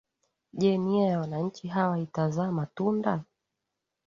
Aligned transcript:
je 0.53 0.77
nia 0.77 1.07
ya 1.07 1.19
wananchi 1.19 1.67
hawa 1.67 1.99
itazaa 1.99 2.51
matunda 2.51 3.23